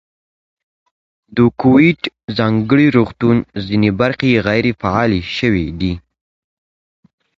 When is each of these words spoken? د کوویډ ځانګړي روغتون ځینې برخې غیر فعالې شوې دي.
د 1.35 1.37
کوویډ 1.59 1.99
ځانګړي 2.37 2.87
روغتون 2.97 3.37
ځینې 3.65 3.89
برخې 3.99 4.41
غیر 4.47 4.65
فعالې 4.81 5.21
شوې 5.37 5.67
دي. 5.79 5.93